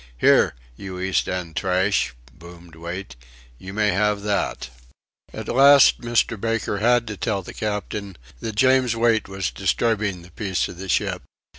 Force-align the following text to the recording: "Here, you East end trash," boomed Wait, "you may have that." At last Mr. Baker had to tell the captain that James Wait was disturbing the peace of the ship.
"Here, 0.17 0.55
you 0.75 0.99
East 0.99 1.29
end 1.29 1.55
trash," 1.55 2.15
boomed 2.33 2.73
Wait, 2.75 3.15
"you 3.59 3.71
may 3.71 3.89
have 3.89 4.23
that." 4.23 4.71
At 5.31 5.47
last 5.47 6.01
Mr. 6.01 6.41
Baker 6.41 6.79
had 6.79 7.05
to 7.05 7.15
tell 7.17 7.43
the 7.43 7.53
captain 7.53 8.17
that 8.39 8.55
James 8.55 8.95
Wait 8.95 9.27
was 9.27 9.51
disturbing 9.51 10.23
the 10.23 10.31
peace 10.31 10.67
of 10.67 10.77
the 10.79 10.89
ship. 10.89 11.21